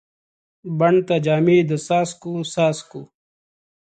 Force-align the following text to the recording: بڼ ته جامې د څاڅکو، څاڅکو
بڼ 0.79 0.93
ته 1.07 1.15
جامې 1.25 1.57
د 1.69 1.71
څاڅکو، 1.85 2.33
څاڅکو 2.53 3.01